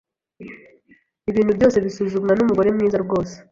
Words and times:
Ibintu 1.29 1.51
byose 1.57 1.77
bisuzumwa, 1.85 2.31
numugore 2.35 2.69
mwiza 2.75 2.97
rwose. 3.03 3.35